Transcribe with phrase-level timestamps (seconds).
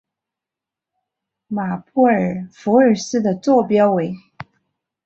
[1.45, 4.15] 马布尔福尔斯的座标为。